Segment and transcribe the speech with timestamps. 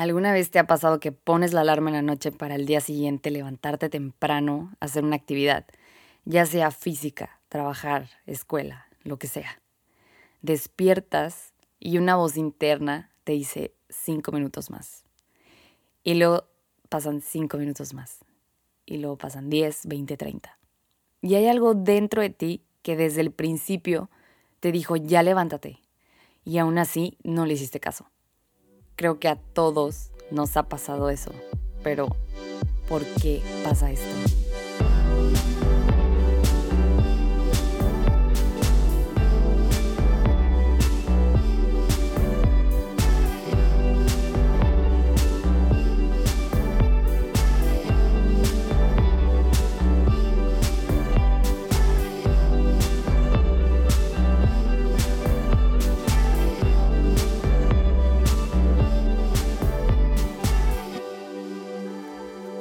[0.00, 2.80] ¿Alguna vez te ha pasado que pones la alarma en la noche para el día
[2.80, 5.66] siguiente levantarte temprano, hacer una actividad,
[6.24, 9.60] ya sea física, trabajar, escuela, lo que sea?
[10.40, 15.04] Despiertas y una voz interna te dice cinco minutos más.
[16.02, 16.46] Y luego
[16.88, 18.24] pasan cinco minutos más.
[18.86, 20.58] Y luego pasan diez, veinte, treinta.
[21.20, 24.08] Y hay algo dentro de ti que desde el principio
[24.60, 25.82] te dijo, ya levántate.
[26.42, 28.10] Y aún así no le hiciste caso.
[29.00, 31.32] Creo que a todos nos ha pasado eso,
[31.82, 32.14] pero
[32.86, 34.39] ¿por qué pasa esto?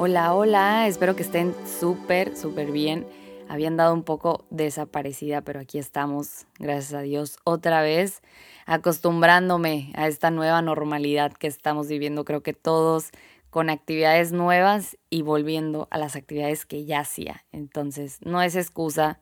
[0.10, 3.06] Hola, hola, espero que estén súper, súper bien.
[3.48, 8.24] Habían dado un poco desaparecida, pero aquí estamos, gracias a Dios, otra vez
[8.66, 12.26] acostumbrándome a esta nueva normalidad que estamos viviendo.
[12.26, 13.12] Creo que todos
[13.52, 17.46] con actividades nuevas y volviendo a las actividades que ya hacía.
[17.52, 19.20] Entonces, no es excusa,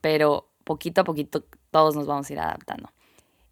[0.00, 2.88] pero poquito a poquito todos nos vamos a ir adaptando.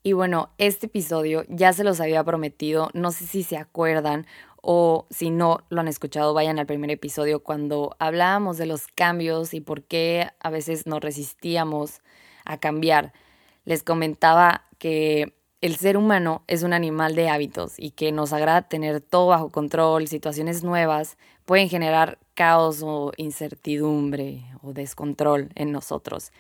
[0.03, 4.27] Y bueno, este episodio ya se los había prometido, no sé si se acuerdan
[4.71, 9.55] o si no lo han escuchado, vayan al primer episodio cuando hablábamos de los cambios
[9.55, 12.03] y por qué a veces nos resistíamos
[12.45, 13.15] a cambiar.
[13.65, 18.61] Les comentaba que el ser humano es un animal de hábitos y que nos agrada
[18.61, 21.17] tener todo bajo control, situaciones nuevas
[21.47, 26.31] pueden generar caos o incertidumbre o descontrol en nosotros.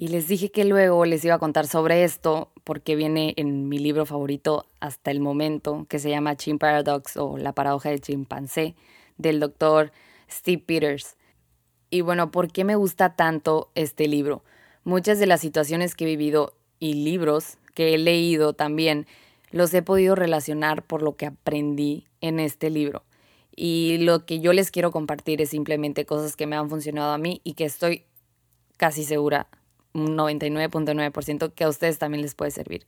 [0.00, 3.78] Y les dije que luego les iba a contar sobre esto porque viene en mi
[3.78, 8.76] libro favorito hasta el momento, que se llama Chim Paradox o La paradoja del chimpancé,
[9.18, 9.92] del doctor
[10.30, 11.18] Steve Peters.
[11.90, 14.42] Y bueno, ¿por qué me gusta tanto este libro?
[14.84, 19.06] Muchas de las situaciones que he vivido y libros que he leído también
[19.50, 23.04] los he podido relacionar por lo que aprendí en este libro.
[23.54, 27.18] Y lo que yo les quiero compartir es simplemente cosas que me han funcionado a
[27.18, 28.06] mí y que estoy
[28.78, 29.46] casi segura
[29.92, 32.86] un 99.9% que a ustedes también les puede servir.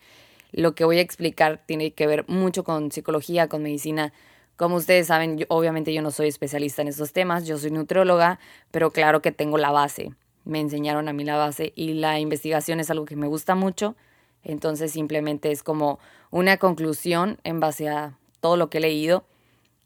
[0.52, 4.12] Lo que voy a explicar tiene que ver mucho con psicología, con medicina.
[4.56, 8.38] Como ustedes saben, obviamente yo no soy especialista en estos temas, yo soy nutrióloga,
[8.70, 10.14] pero claro que tengo la base.
[10.44, 13.96] Me enseñaron a mí la base y la investigación es algo que me gusta mucho.
[14.44, 15.98] Entonces simplemente es como
[16.30, 19.24] una conclusión en base a todo lo que he leído.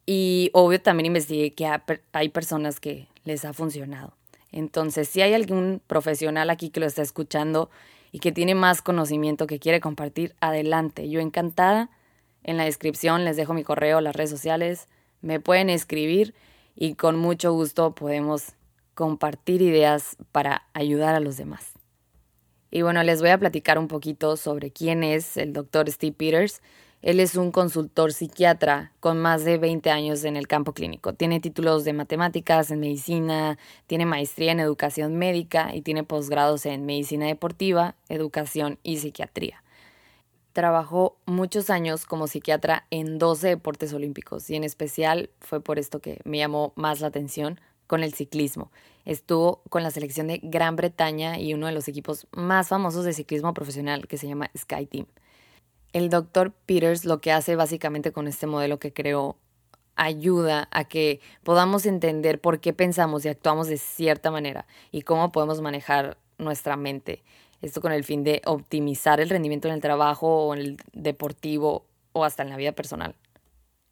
[0.04, 1.70] Y obvio también investigué que
[2.12, 4.15] hay personas que les ha funcionado.
[4.52, 7.70] Entonces, si hay algún profesional aquí que lo está escuchando
[8.12, 11.08] y que tiene más conocimiento que quiere compartir, adelante.
[11.08, 11.90] Yo encantada.
[12.42, 14.88] En la descripción les dejo mi correo, las redes sociales.
[15.20, 16.34] Me pueden escribir
[16.74, 18.52] y con mucho gusto podemos
[18.94, 21.72] compartir ideas para ayudar a los demás.
[22.70, 26.62] Y bueno, les voy a platicar un poquito sobre quién es el doctor Steve Peters.
[27.06, 31.12] Él es un consultor psiquiatra con más de 20 años en el campo clínico.
[31.12, 36.84] Tiene títulos de matemáticas, en medicina, tiene maestría en educación médica y tiene posgrados en
[36.84, 39.62] medicina deportiva, educación y psiquiatría.
[40.52, 46.00] Trabajó muchos años como psiquiatra en 12 deportes olímpicos y en especial fue por esto
[46.00, 48.72] que me llamó más la atención con el ciclismo.
[49.04, 53.12] Estuvo con la selección de Gran Bretaña y uno de los equipos más famosos de
[53.12, 55.06] ciclismo profesional que se llama Sky Team.
[55.96, 59.38] El doctor Peters lo que hace básicamente con este modelo que creó
[59.94, 65.32] ayuda a que podamos entender por qué pensamos y actuamos de cierta manera y cómo
[65.32, 67.22] podemos manejar nuestra mente.
[67.62, 71.86] Esto con el fin de optimizar el rendimiento en el trabajo o en el deportivo
[72.12, 73.14] o hasta en la vida personal.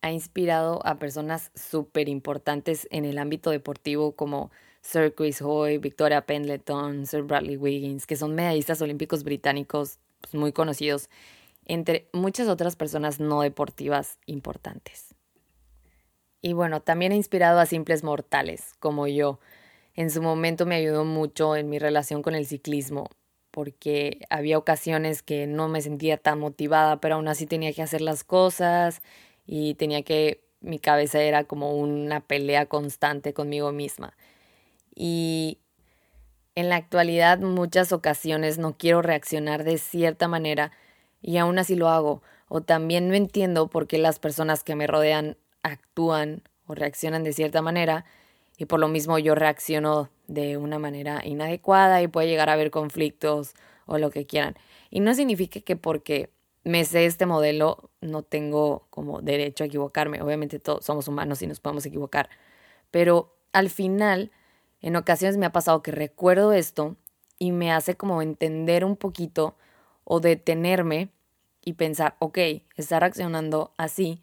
[0.03, 4.51] Ha inspirado a personas súper importantes en el ámbito deportivo como
[4.83, 10.53] Sir Chris Hoy, Victoria Pendleton, Sir Bradley Wiggins, que son medallistas olímpicos británicos pues, muy
[10.53, 11.09] conocidos
[11.67, 15.15] entre muchas otras personas no deportivas importantes.
[16.43, 19.41] Y bueno, también ha inspirado a simples mortales como yo.
[19.95, 23.09] En su momento me ayudó mucho en mi relación con el ciclismo,
[23.51, 28.01] porque había ocasiones que no me sentía tan motivada, pero aún así tenía que hacer
[28.01, 29.01] las cosas
[29.47, 34.17] y tenía que, mi cabeza era como una pelea constante conmigo misma.
[34.95, 35.61] Y
[36.57, 40.73] en la actualidad muchas ocasiones no quiero reaccionar de cierta manera
[41.25, 42.23] y aún así lo hago.
[42.49, 47.33] O también no entiendo por qué las personas que me rodean actúan o reaccionan de
[47.33, 48.05] cierta manera
[48.59, 52.71] y por lo mismo yo reacciono de una manera inadecuada y puede llegar a haber
[52.71, 53.55] conflictos
[53.87, 54.55] o lo que quieran.
[54.91, 56.31] Y no significa que porque
[56.63, 60.21] me sé este modelo, no tengo como derecho a equivocarme.
[60.21, 62.29] Obviamente todos somos humanos y nos podemos equivocar.
[62.91, 64.31] Pero al final,
[64.83, 66.97] en ocasiones me ha pasado que recuerdo esto
[67.39, 69.57] y me hace como entender un poquito
[70.05, 71.14] o detenerme
[71.65, 72.39] y pensar, ok,
[72.77, 74.23] está reaccionando así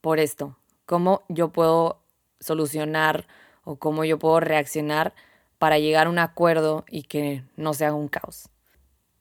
[0.00, 0.56] por esto.
[0.84, 2.00] ¿Cómo yo puedo
[2.40, 3.26] solucionar
[3.64, 5.14] o cómo yo puedo reaccionar
[5.58, 8.48] para llegar a un acuerdo y que no sea un caos?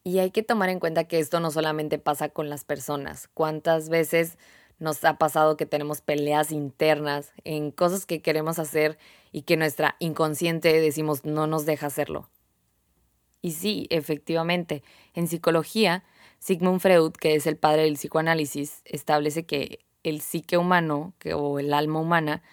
[0.04, 3.28] Y hay que tomar en cuenta que esto no solamente pasa con las personas.
[3.34, 4.38] ¿Cuántas veces
[4.78, 9.00] nos ha pasado que tenemos peleas internas en cosas que queremos hacer
[9.32, 12.30] y que nuestra inconsciente decimos no nos deja hacerlo?
[13.42, 14.84] Y sí, efectivamente,
[15.16, 16.04] en psicología,
[16.46, 21.60] Sigmund Freud, que es el padre del psicoanálisis, establece que el psique humano que, o
[21.60, 22.44] el alma humana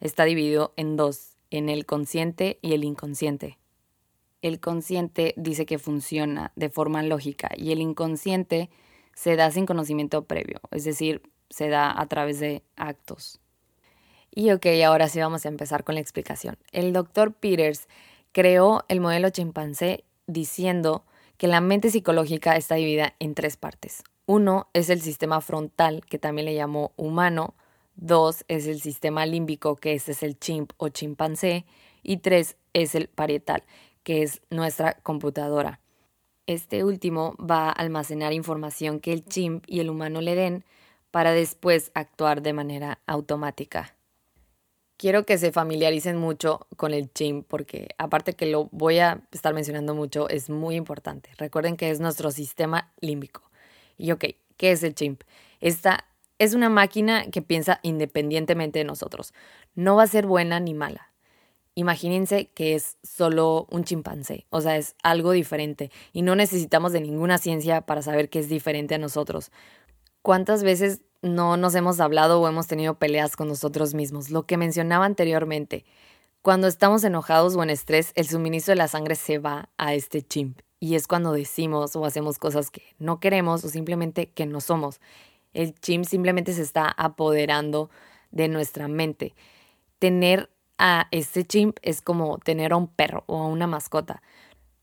[0.00, 3.58] está dividido en dos, en el consciente y el inconsciente
[4.42, 8.68] el consciente dice que funciona de forma lógica y el inconsciente
[9.14, 13.40] se da sin conocimiento previo, es decir, se da a través de actos.
[14.34, 16.58] Y ok, ahora sí vamos a empezar con la explicación.
[16.72, 17.88] El doctor Peters
[18.32, 21.04] creó el modelo chimpancé diciendo
[21.42, 24.04] que la mente psicológica está dividida en tres partes.
[24.26, 27.56] Uno es el sistema frontal, que también le llamó humano.
[27.96, 31.66] Dos es el sistema límbico, que este es el chimp o chimpancé.
[32.04, 33.64] Y tres es el parietal,
[34.04, 35.80] que es nuestra computadora.
[36.46, 40.64] Este último va a almacenar información que el chimp y el humano le den
[41.10, 43.96] para después actuar de manera automática.
[44.96, 49.52] Quiero que se familiaricen mucho con el chimp porque aparte que lo voy a estar
[49.52, 51.30] mencionando mucho, es muy importante.
[51.38, 53.42] Recuerden que es nuestro sistema límbico.
[53.98, 54.24] Y ok,
[54.56, 55.22] ¿qué es el chimp?
[55.60, 56.04] Esta
[56.38, 59.34] es una máquina que piensa independientemente de nosotros.
[59.74, 61.12] No va a ser buena ni mala
[61.74, 67.00] imagínense que es solo un chimpancé, o sea, es algo diferente y no necesitamos de
[67.00, 69.50] ninguna ciencia para saber que es diferente a nosotros.
[70.22, 74.30] ¿Cuántas veces no nos hemos hablado o hemos tenido peleas con nosotros mismos?
[74.30, 75.84] Lo que mencionaba anteriormente,
[76.42, 80.22] cuando estamos enojados o en estrés, el suministro de la sangre se va a este
[80.22, 84.60] chimp y es cuando decimos o hacemos cosas que no queremos o simplemente que no
[84.60, 85.00] somos.
[85.54, 87.88] El chimp simplemente se está apoderando
[88.32, 89.34] de nuestra mente.
[90.00, 94.22] Tener a este chimp es como tener a un perro o a una mascota.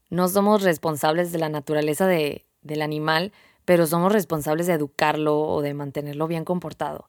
[0.10, 3.34] No somos responsables de la naturaleza de, del animal,
[3.70, 7.08] pero somos responsables de educarlo o de mantenerlo bien comportado.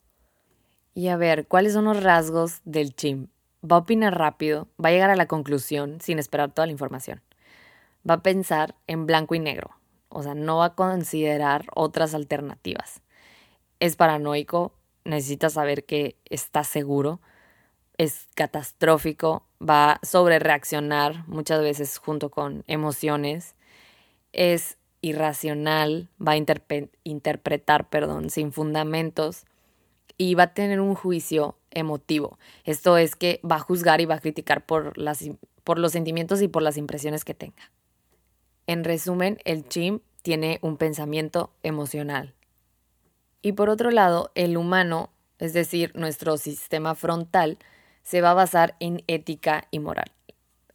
[0.93, 3.31] Y a ver, ¿cuáles son los rasgos del chimp?
[3.65, 7.23] Va a opinar rápido, va a llegar a la conclusión sin esperar toda la información.
[8.07, 9.71] Va a pensar en blanco y negro,
[10.11, 13.01] o sea, no va a considerar otras alternativas.
[13.79, 14.75] Es paranoico,
[15.07, 17.23] necesita saber que está seguro,
[17.97, 23.57] es catastrófico, va a sobrereaccionar muchas veces junto con emociones,
[24.35, 26.37] es irracional, va a
[27.05, 29.45] interpretar perdón, sin fundamentos
[30.17, 32.39] y va a tener un juicio emotivo.
[32.65, 35.25] Esto es que va a juzgar y va a criticar por, las,
[35.65, 37.71] por los sentimientos y por las impresiones que tenga.
[38.67, 42.35] En resumen, el chim tiene un pensamiento emocional.
[43.43, 47.59] Y por otro lado, el humano, es decir, nuestro sistema frontal,
[48.03, 50.13] se va a basar en ética y moral.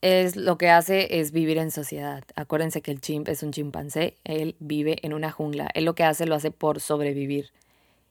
[0.07, 2.23] Es, lo que hace es vivir en sociedad.
[2.35, 5.67] Acuérdense que el chimp es un chimpancé, él vive en una jungla.
[5.73, 7.49] Él lo que hace lo hace por sobrevivir.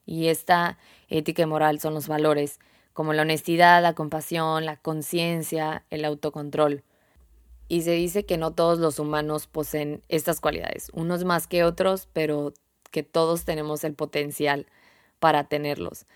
[0.05, 0.77] Y esta
[1.09, 2.59] ética y moral son los valores,
[2.95, 6.83] como la honestidad, la compasión, la conciencia, el autocontrol.
[7.69, 12.09] Y se dice que no todos los humanos poseen estas cualidades, unos más que otros,
[12.13, 12.55] pero
[12.91, 14.67] que todos tenemos el potencial
[15.21, 16.07] para tenerlos.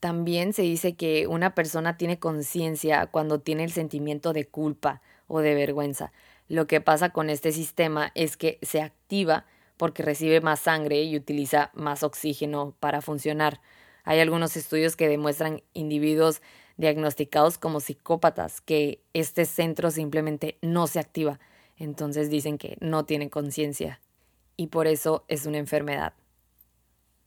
[0.00, 5.40] También se dice que una persona tiene conciencia cuando tiene el sentimiento de culpa o
[5.40, 6.12] de vergüenza.
[6.48, 9.44] Lo que pasa con este sistema es que se activa
[9.76, 13.60] porque recibe más sangre y utiliza más oxígeno para funcionar.
[14.04, 16.42] Hay algunos estudios que demuestran individuos
[16.78, 21.38] diagnosticados como psicópatas que este centro simplemente no se activa.
[21.76, 24.00] Entonces dicen que no tienen conciencia
[24.56, 26.14] y por eso es una enfermedad.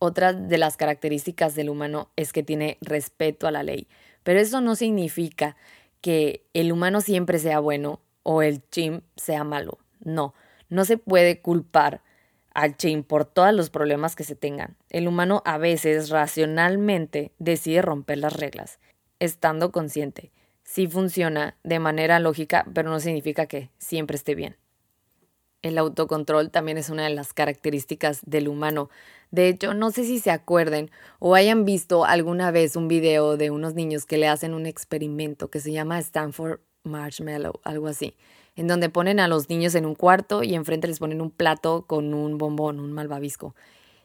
[0.06, 3.88] Otra de las características del humano es que tiene respeto a la ley,
[4.24, 5.56] pero eso no significa
[6.02, 9.78] que el humano siempre sea bueno o el chim sea malo.
[10.04, 10.34] No,
[10.68, 12.02] no se puede culpar
[12.54, 14.76] al chim por todos los problemas que se tengan.
[14.90, 18.80] El humano a veces racionalmente decide romper las reglas,
[19.22, 20.34] estando consciente.
[20.66, 24.58] Sí funciona de manera lógica, pero no significa que siempre esté bien.
[25.64, 28.90] El autocontrol también es una de las características del humano.
[29.32, 33.50] De hecho, no sé si se acuerden o hayan visto alguna vez un video de
[33.50, 38.16] unos niños que le hacen un experimento que se llama Stanford Marshmallow, algo así,
[38.58, 41.86] en donde ponen a los niños en un cuarto y enfrente les ponen un plato
[41.88, 43.56] con un bombón, un malvavisco.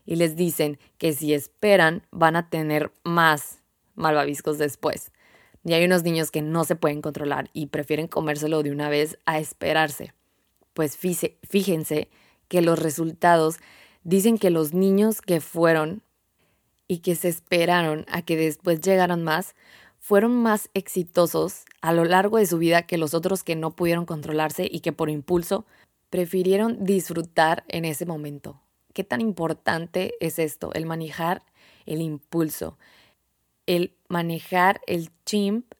[0.07, 3.61] y les dicen que si esperan van a tener más
[3.95, 5.13] malvaviscos después.
[5.65, 9.19] Y hay unos niños que no se pueden controlar y prefieren comérselo de una vez
[9.27, 10.15] a esperarse.
[10.79, 12.09] Pues fíjense
[12.47, 13.57] que los resultados
[14.05, 16.03] dicen que los niños que fueron
[16.87, 19.57] y que se esperaron a que después llegaran más,
[19.99, 24.07] fueron más exitosos a lo largo de su vida que los otros que no pudieron
[24.07, 25.67] controlarse y que por impulso
[26.11, 28.63] prefirieron disfrutar en ese momento.
[28.93, 30.73] ¿Qué tan importante es esto?
[30.75, 31.43] El manejar
[31.87, 32.79] el impulso.
[33.67, 35.75] El manejar el chimp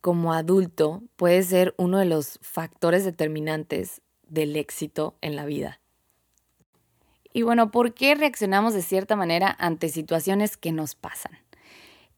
[0.00, 5.80] como adulto puede ser uno de los factores determinantes del éxito en la vida.
[7.32, 11.38] Y bueno, ¿por qué reaccionamos de cierta manera ante situaciones que nos pasan?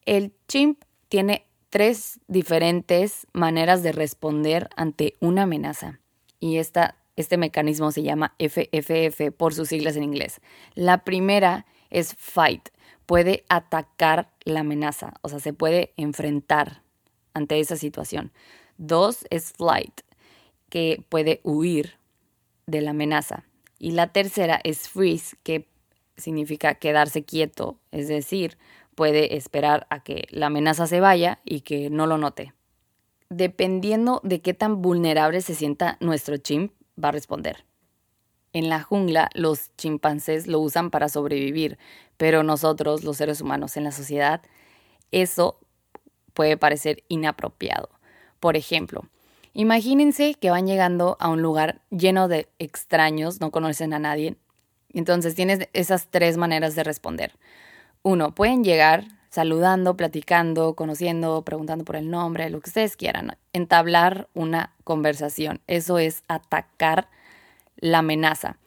[0.06, 6.00] El chimp tiene tres diferentes maneras de responder ante una amenaza.
[6.40, 10.40] Y esta, este mecanismo se llama FFF por sus siglas en inglés.
[10.74, 12.70] La primera es fight.
[13.06, 16.82] Puede atacar la amenaza, o sea, se puede enfrentar
[17.34, 18.32] ante esa situación.
[18.78, 20.00] Dos es flight,
[20.68, 21.98] que puede huir
[22.66, 23.44] de la amenaza.
[23.78, 25.68] Y la tercera es freeze, que
[26.16, 28.58] significa quedarse quieto, es decir,
[28.94, 32.52] puede esperar a que la amenaza se vaya y que no lo note.
[33.30, 37.64] Dependiendo de qué tan vulnerable se sienta nuestro chimp, va a responder.
[38.52, 41.78] En la jungla los chimpancés lo usan para sobrevivir,
[42.18, 44.42] pero nosotros, los seres humanos en la sociedad,
[45.10, 45.58] eso
[46.34, 47.88] puede parecer inapropiado.
[48.40, 49.08] Por ejemplo,
[49.54, 54.36] Imagínense que van llegando a un lugar lleno de extraños, no conocen a nadie.
[54.92, 57.32] Entonces tienes esas tres maneras de responder.
[58.02, 64.28] Uno, pueden llegar saludando, platicando, conociendo, preguntando por el nombre, lo que ustedes quieran, entablar
[64.34, 65.60] una conversación.
[65.66, 67.08] Eso es atacar
[67.76, 68.58] la amenaza.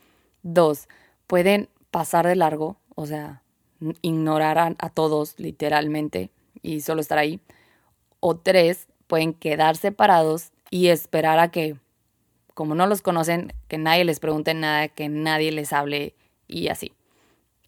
[0.41, 0.87] Dos,
[1.27, 3.43] pueden pasar de largo, o sea,
[4.01, 6.31] ignorar a, todos literalmente
[6.63, 7.39] y solo estar ahí.
[8.19, 11.77] O tres, pueden quedar separados y esperar a que,
[12.53, 16.15] como no los conocen, que nadie les pregunte nada, que nadie les hable
[16.47, 16.93] y así.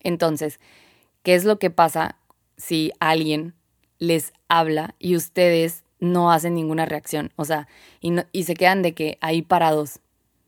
[0.02, 0.60] Entonces,
[1.24, 2.18] ¿qué es lo que pasa
[2.58, 3.54] si alguien
[4.00, 7.32] les habla y ustedes no hacen ninguna reacción?
[7.36, 7.68] O sea,
[8.02, 10.00] y, y se quedan de que ahí parados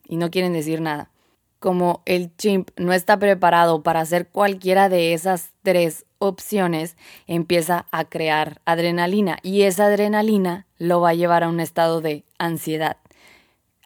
[0.08, 1.12] y no quieren decir nada.
[1.60, 6.96] Como el chimp no está preparado para hacer cualquiera de esas tres opciones,
[7.28, 12.24] empieza a crear adrenalina y esa adrenalina lo va a llevar a un estado de
[12.40, 12.98] ansiedad.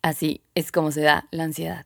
[0.01, 1.85] Así es como se da la ansiedad.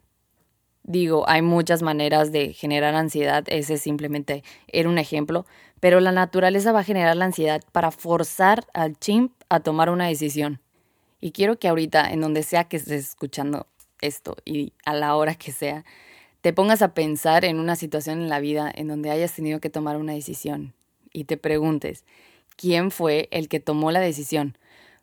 [0.84, 5.46] Digo, hay muchas maneras de generar ansiedad, ese simplemente era un ejemplo,
[5.80, 10.08] pero la naturaleza va a generar la ansiedad para forzar al chimp a tomar una
[10.08, 10.62] decisión.
[11.20, 13.68] Y quiero que ahorita, en donde sea que estés escuchando
[14.02, 15.84] esto y a la hora que sea,
[16.42, 19.70] te pongas a pensar en una situación en la vida en donde hayas tenido que
[19.70, 20.74] tomar una decisión
[21.12, 22.06] y te preguntes,
[22.56, 24.58] ¿quién fue el que tomó la decisión?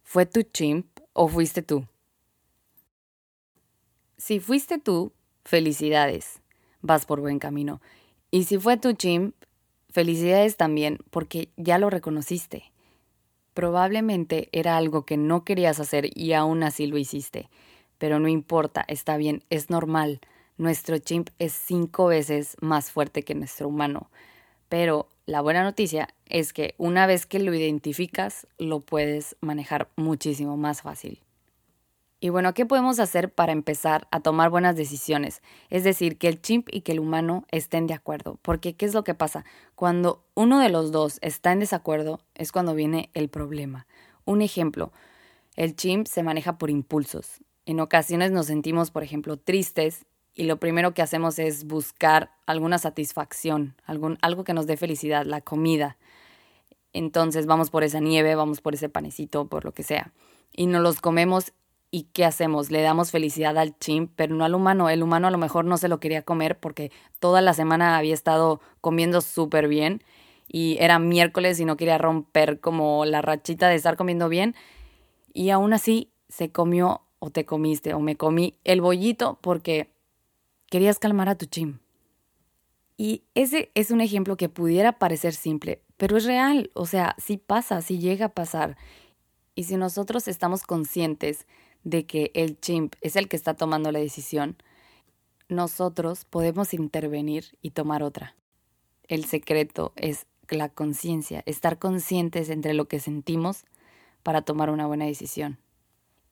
[0.04, 1.88] ¿Fue tu chimp o fuiste tú?
[4.16, 5.12] Si fuiste tú,
[5.44, 6.40] felicidades,
[6.80, 7.82] vas por buen camino.
[8.30, 9.34] Y si fue tu chimp,
[9.90, 12.72] felicidades también porque ya lo reconociste.
[13.52, 17.50] Probablemente era algo que no querías hacer y aún así lo hiciste.
[17.98, 20.20] Pero no importa, está bien, es normal
[20.56, 24.10] nuestro chimp es cinco veces más fuerte que nuestro humano.
[24.74, 30.56] Pero la buena noticia es que una vez que lo identificas, lo puedes manejar muchísimo
[30.56, 31.22] más fácil.
[32.18, 35.42] Y bueno, ¿qué podemos hacer para empezar a tomar buenas decisiones?
[35.70, 38.40] Es decir, que el chimp y que el humano estén de acuerdo.
[38.42, 39.44] Porque, ¿qué es lo que pasa?
[39.76, 43.86] Cuando uno de los dos está en desacuerdo, es cuando viene el problema.
[44.24, 44.90] Un ejemplo,
[45.54, 47.44] el chimp se maneja por impulsos.
[47.64, 50.04] En ocasiones nos sentimos, por ejemplo, tristes
[50.34, 55.24] y lo primero que hacemos es buscar alguna satisfacción, algún, algo que nos dé felicidad,
[55.24, 55.96] la comida.
[56.92, 60.12] Entonces vamos por esa nieve, vamos por ese panecito, por lo que sea.
[60.52, 61.52] Y nos los comemos
[61.90, 62.72] y ¿qué hacemos?
[62.72, 64.90] Le damos felicidad al chimp, pero no al humano.
[64.90, 68.14] El humano a lo mejor no se lo quería comer porque toda la semana había
[68.14, 70.02] estado comiendo súper bien
[70.48, 74.56] y era miércoles y no quería romper como la rachita de estar comiendo bien.
[75.32, 79.93] Y aún así se comió o te comiste o me comí el bollito porque
[80.74, 81.78] Querías calmar a tu chim.
[82.96, 87.36] Y ese es un ejemplo que pudiera parecer simple, pero es real, o sea, sí
[87.36, 88.76] pasa, sí llega a pasar.
[89.54, 91.46] Y si nosotros estamos conscientes
[91.84, 94.56] de que el chimp es el que está tomando la decisión,
[95.48, 98.34] nosotros podemos intervenir y tomar otra.
[99.06, 103.64] El secreto es la conciencia, estar conscientes entre lo que sentimos
[104.24, 105.60] para tomar una buena decisión.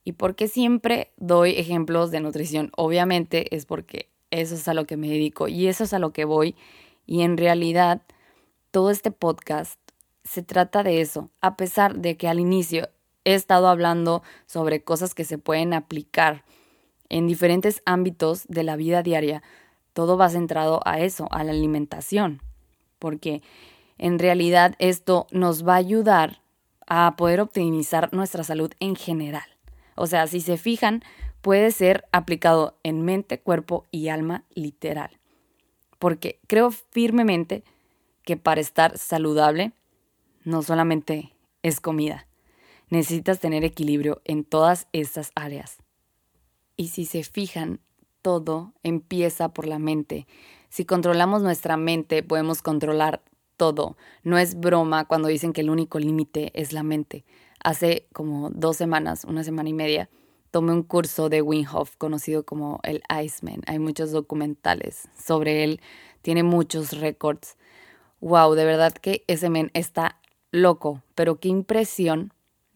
[0.03, 2.73] ¿Y por qué siempre doy ejemplos de nutrición?
[2.75, 6.13] Obviamente es porque eso es a lo que me dedico y eso es a lo
[6.13, 6.57] que voy
[7.07, 8.03] Y en realidad,
[8.71, 9.79] todo este podcast
[10.25, 12.89] se trata de eso, a pesar de que al inicio
[13.25, 16.45] he estado hablando sobre cosas que se pueden aplicar
[17.09, 19.43] en diferentes ámbitos de la vida diaria,
[19.93, 22.41] todo va centrado a eso, a la alimentación,
[22.99, 23.43] porque
[23.99, 26.41] en realidad esto nos va a ayudar
[26.87, 29.45] a poder optimizar nuestra salud en general.
[29.95, 31.03] O sea, si se fijan,
[31.43, 35.19] puede ser aplicado en mente, cuerpo y alma literal.
[35.99, 37.65] Porque creo firmemente
[38.25, 39.73] que para estar saludable
[40.45, 42.27] no solamente es comida,
[42.89, 45.79] necesitas tener equilibrio en todas estas áreas.
[46.77, 47.81] Y si se fijan,
[48.23, 50.27] todo empieza por la mente.
[50.69, 53.23] Si controlamos nuestra mente, podemos controlar
[53.57, 53.97] todo.
[54.23, 57.25] No es broma cuando dicen que el único límite es la mente.
[57.63, 60.09] Hace como dos semanas, una semana y media,
[60.53, 61.67] tomé un curso de Wim
[61.99, 63.63] conocido como el Iceman.
[63.67, 65.81] Hay muchos documentales sobre él,
[66.21, 67.57] tiene muchos récords.
[68.21, 70.21] Wow, de verdad que ese men está
[70.53, 72.35] loco, pero qué impresión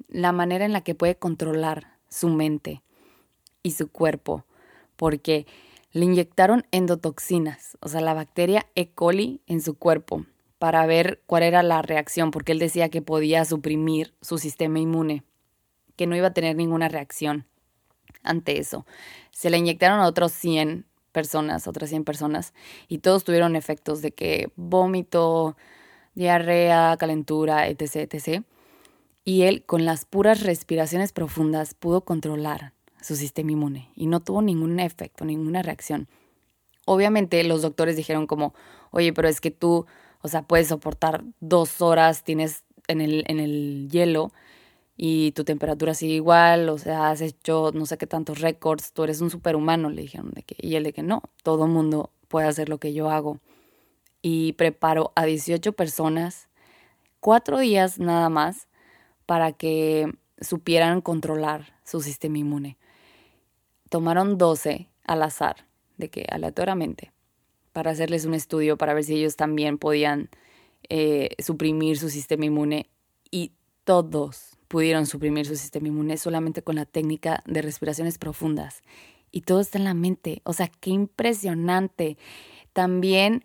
[0.09, 2.83] la manera en la que puede controlar su mente
[3.62, 4.47] y su cuerpo,
[4.97, 5.47] porque
[5.92, 8.88] le inyectaron endotoxinas, o sea, la bacteria E.
[8.88, 10.25] coli en su cuerpo,
[10.59, 15.25] para ver cuál era la reacción, porque él decía que podía suprimir su sistema inmune,
[15.97, 17.47] que no iba a tener ninguna reacción
[18.22, 18.86] ante eso.
[19.30, 22.52] Se le inyectaron a otros 100 personas, otras 100 personas,
[22.88, 25.56] y todos tuvieron efectos de que vómito,
[26.14, 28.42] diarrea, calentura, etc., etc.
[29.25, 34.42] Y él, con las puras respiraciones profundas, pudo controlar su sistema inmune y no tuvo
[34.42, 36.08] ningún efecto, ninguna reacción.
[36.84, 38.54] Obviamente los doctores dijeron como,
[38.90, 39.86] oye, pero es que tú,
[40.22, 44.32] o sea, puedes soportar dos horas, tienes en el, en el hielo
[44.96, 49.04] y tu temperatura sigue igual, o sea, has hecho no sé qué tantos récords, tú
[49.04, 50.30] eres un superhumano, le dijeron.
[50.30, 53.38] De que, y él de que no, todo mundo puede hacer lo que yo hago.
[54.22, 56.48] Y preparó a 18 personas,
[57.20, 58.68] cuatro días nada más,
[59.26, 60.10] para que
[60.40, 62.78] supieran controlar su sistema inmune.
[63.90, 65.66] Tomaron 12 al azar,
[65.98, 67.12] de que aleatoriamente,
[67.72, 70.30] para hacerles un estudio para ver si ellos también podían
[70.88, 72.88] eh, suprimir su sistema inmune
[73.30, 73.52] y
[73.85, 78.83] todos pudieron suprimir su sistema inmune solamente con la técnica de respiraciones profundas.
[79.31, 80.40] Y todo está en la mente.
[80.44, 82.16] O sea, qué impresionante.
[82.72, 83.44] También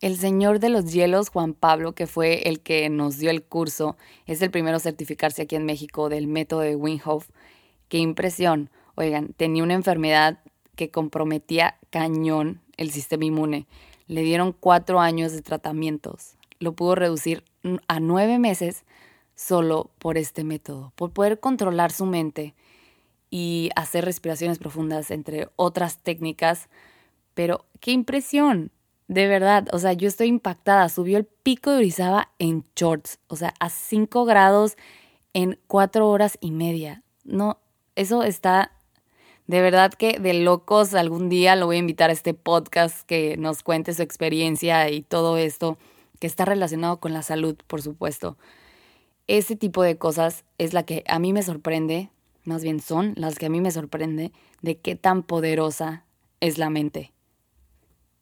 [0.00, 3.96] el señor de los hielos, Juan Pablo, que fue el que nos dio el curso,
[4.26, 7.30] es el primero a certificarse aquí en México del método de Wim Hof.
[7.88, 8.70] Qué impresión.
[8.96, 10.40] Oigan, tenía una enfermedad
[10.76, 13.66] que comprometía cañón el sistema inmune.
[14.06, 16.36] Le dieron cuatro años de tratamientos.
[16.58, 17.44] Lo pudo reducir
[17.88, 18.84] a nueve meses
[19.34, 22.54] solo por este método, por poder controlar su mente
[23.30, 26.68] y hacer respiraciones profundas, entre otras técnicas.
[27.34, 28.70] Pero qué impresión,
[29.08, 30.88] de verdad, o sea, yo estoy impactada.
[30.88, 34.76] Subió el pico de Orizaba en shorts, o sea, a 5 grados
[35.32, 37.02] en 4 horas y media.
[37.24, 37.58] No,
[37.96, 38.70] eso está
[39.46, 40.94] de verdad que de locos.
[40.94, 45.02] Algún día lo voy a invitar a este podcast que nos cuente su experiencia y
[45.02, 45.76] todo esto
[46.20, 48.38] que está relacionado con la salud, por supuesto
[49.26, 52.10] ese tipo de cosas es la que a mí me sorprende,
[52.44, 56.04] más bien son las que a mí me sorprende de qué tan poderosa
[56.40, 57.12] es la mente.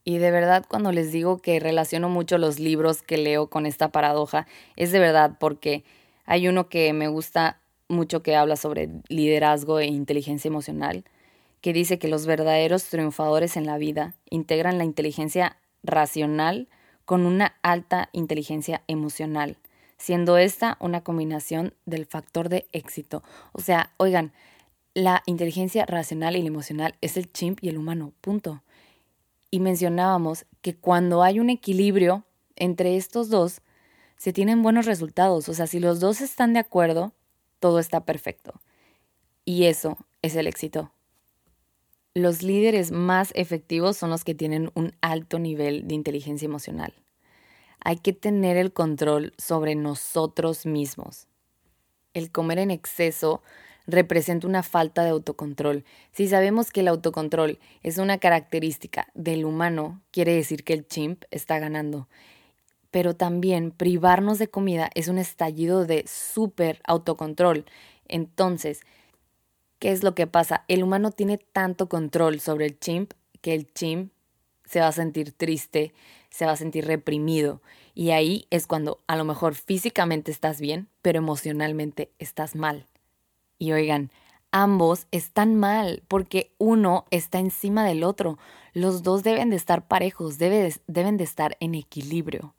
[0.05, 3.91] Y de verdad cuando les digo que relaciono mucho los libros que leo con esta
[3.91, 5.85] paradoja, es de verdad porque
[6.25, 11.05] hay uno que me gusta mucho que habla sobre liderazgo e inteligencia emocional,
[11.61, 16.69] que dice que los verdaderos triunfadores en la vida integran la inteligencia racional
[17.05, 19.57] con una alta inteligencia emocional
[20.03, 23.23] siendo esta una combinación del factor de éxito.
[23.53, 24.33] O sea, oigan,
[24.95, 28.65] la inteligencia racional y la emocional es el chimp y el humano, punto.
[29.53, 32.25] Y mencionábamos que cuando hay un equilibrio
[32.57, 33.61] entre estos dos,
[34.17, 35.49] se tienen buenos resultados.
[35.49, 37.13] O sea, si los dos están de acuerdo,
[37.61, 38.61] todo está perfecto.
[39.45, 40.91] Y eso es el éxito.
[42.13, 47.02] Los líderes más efectivos son los que tienen un alto nivel de inteligencia emocional
[47.85, 51.27] hay que tener el control sobre nosotros mismos.
[52.15, 53.43] El comer en exceso
[53.87, 55.85] representa una falta de autocontrol.
[56.13, 61.25] Si sabemos que el autocontrol es una característica del humano, quiere decir que el chimp
[61.31, 62.09] está ganando.
[62.91, 67.65] Pero también privarnos de comida es un estallido de súper autocontrol.
[68.07, 68.81] Entonces,
[69.79, 70.65] ¿qué es lo que pasa?
[70.69, 74.13] El humano tiene tanto control sobre el chimp que el chimp
[74.73, 75.93] se va a sentir triste,
[76.31, 77.61] se va a sentir reprimido.
[77.95, 82.87] Y ahí es cuando a lo mejor físicamente estás bien, pero emocionalmente estás mal.
[83.59, 84.11] Y oigan,
[84.51, 88.39] ambos están mal porque uno está encima del otro.
[88.73, 92.55] Los dos deben de estar parejos, deben de estar en equilibrio.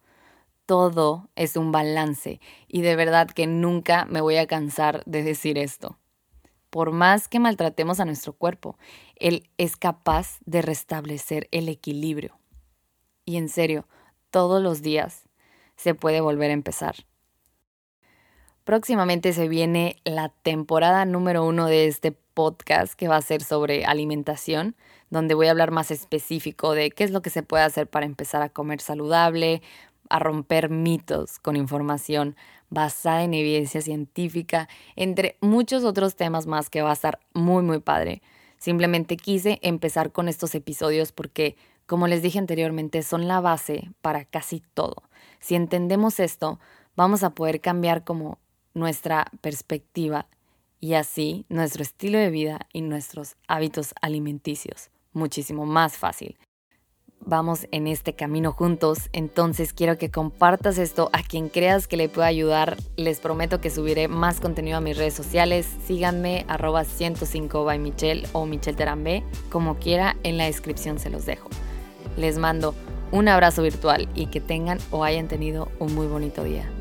[0.68, 5.58] Todo es un balance y de verdad que nunca me voy a cansar de decir
[5.58, 5.98] esto.
[6.74, 8.80] Por más que maltratemos a nuestro cuerpo,
[9.16, 12.40] él es capaz de restablecer el equilibrio.
[13.26, 13.86] Y en serio,
[14.32, 15.30] todos los días
[15.76, 16.96] se puede volver a empezar.
[18.64, 23.86] Próximamente se viene la temporada número uno de este podcast que va a ser sobre
[23.86, 24.76] alimentación,
[25.12, 28.08] donde voy a hablar más específico de qué es lo que se puede hacer para
[28.08, 29.62] empezar a comer saludable,
[30.14, 32.36] a romper mitos con información
[32.70, 37.80] basada en evidencia científica, entre muchos otros temas más que va a estar muy, muy
[37.80, 38.22] padre.
[38.60, 44.24] Simplemente quise empezar con estos episodios porque, como les dije anteriormente, son la base para
[44.24, 45.02] casi todo.
[45.40, 46.60] Si entendemos esto,
[46.96, 48.38] vamos a poder cambiar como
[48.76, 50.28] nuestra perspectiva
[50.80, 54.92] y así nuestro estilo de vida y nuestros hábitos alimenticios.
[55.12, 56.38] Muchísimo más fácil.
[57.26, 62.10] Vamos en este camino juntos, entonces quiero que compartas esto a quien creas que le
[62.10, 62.76] pueda ayudar.
[62.98, 65.66] Les prometo que subiré más contenido a mis redes sociales.
[65.86, 71.26] Síganme arroba 105 by Michelle o Michelle Terambé, como quiera, en la descripción se los
[71.26, 71.50] dejo.
[72.18, 72.76] Les mando
[73.12, 76.73] un abrazo virtual y que tengan o hayan tenido un muy bonito día.